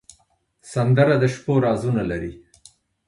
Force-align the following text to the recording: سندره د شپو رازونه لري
سندره 0.73 1.15
د 1.21 1.23
شپو 1.33 1.53
رازونه 1.65 2.01
لري 2.11 2.33